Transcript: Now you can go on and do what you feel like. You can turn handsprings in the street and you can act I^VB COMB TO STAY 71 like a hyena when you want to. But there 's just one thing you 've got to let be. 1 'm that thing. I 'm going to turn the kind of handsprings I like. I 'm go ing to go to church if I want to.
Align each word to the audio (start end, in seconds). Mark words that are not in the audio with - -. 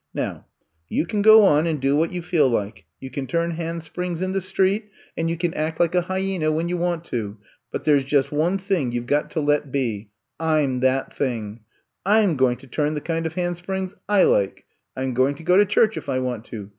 Now 0.15 0.47
you 0.89 1.05
can 1.05 1.21
go 1.21 1.43
on 1.43 1.67
and 1.67 1.79
do 1.79 1.95
what 1.95 2.11
you 2.11 2.23
feel 2.23 2.49
like. 2.49 2.85
You 2.99 3.11
can 3.11 3.27
turn 3.27 3.51
handsprings 3.51 4.19
in 4.19 4.31
the 4.31 4.41
street 4.41 4.89
and 5.15 5.29
you 5.29 5.37
can 5.37 5.53
act 5.53 5.77
I^VB 5.77 5.89
COMB 5.91 5.91
TO 5.91 5.97
STAY 5.99 6.01
71 6.01 6.01
like 6.01 6.09
a 6.09 6.25
hyena 6.47 6.51
when 6.51 6.69
you 6.69 6.77
want 6.77 7.03
to. 7.05 7.37
But 7.69 7.83
there 7.83 7.99
's 7.99 8.03
just 8.03 8.31
one 8.31 8.57
thing 8.57 8.91
you 8.91 9.01
've 9.03 9.05
got 9.05 9.29
to 9.29 9.41
let 9.41 9.71
be. 9.71 10.09
1 10.39 10.59
'm 10.63 10.79
that 10.79 11.13
thing. 11.13 11.59
I 12.03 12.21
'm 12.23 12.35
going 12.35 12.57
to 12.57 12.67
turn 12.67 12.95
the 12.95 13.01
kind 13.01 13.27
of 13.27 13.33
handsprings 13.35 13.93
I 14.09 14.23
like. 14.23 14.65
I 14.97 15.03
'm 15.03 15.13
go 15.13 15.27
ing 15.27 15.35
to 15.35 15.43
go 15.43 15.55
to 15.55 15.65
church 15.67 15.95
if 15.97 16.09
I 16.09 16.17
want 16.17 16.45
to. 16.45 16.69